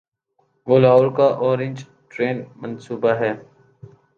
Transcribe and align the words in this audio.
وہ 0.67 0.75
لاہور 0.79 1.07
کا 1.17 1.27
orange 1.41 1.77
train 2.09 2.37
منصوبہ 2.55 3.11
ہے۔ 3.19 3.31